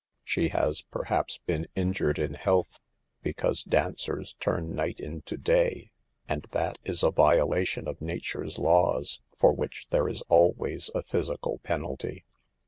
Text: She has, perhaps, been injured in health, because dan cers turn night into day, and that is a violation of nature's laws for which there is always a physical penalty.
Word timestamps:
She 0.23 0.47
has, 0.47 0.81
perhaps, 0.81 1.37
been 1.45 1.67
injured 1.75 2.17
in 2.17 2.33
health, 2.33 2.79
because 3.21 3.61
dan 3.63 3.97
cers 3.97 4.33
turn 4.39 4.73
night 4.73 4.99
into 4.99 5.37
day, 5.37 5.91
and 6.27 6.47
that 6.53 6.79
is 6.83 7.03
a 7.03 7.11
violation 7.11 7.87
of 7.87 8.01
nature's 8.01 8.57
laws 8.57 9.21
for 9.37 9.53
which 9.53 9.85
there 9.91 10.07
is 10.09 10.23
always 10.23 10.89
a 10.95 11.03
physical 11.03 11.59
penalty. 11.59 12.25